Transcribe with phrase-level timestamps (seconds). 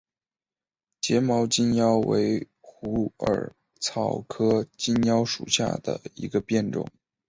[0.99, 6.87] 睫毛金腰为虎耳草科金腰属下的一个变种。